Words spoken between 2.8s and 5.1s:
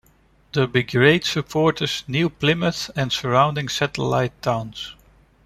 and surrounding satellite towns.